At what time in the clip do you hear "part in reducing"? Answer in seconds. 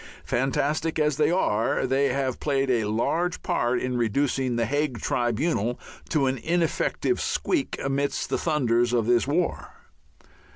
3.43-4.55